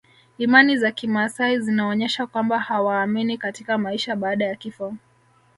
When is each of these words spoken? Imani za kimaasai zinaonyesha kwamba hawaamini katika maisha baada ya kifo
Imani 0.37 0.77
za 0.77 0.91
kimaasai 0.91 1.59
zinaonyesha 1.59 2.27
kwamba 2.27 2.59
hawaamini 2.59 3.37
katika 3.37 3.77
maisha 3.77 4.15
baada 4.15 4.45
ya 4.45 4.55
kifo 4.55 4.93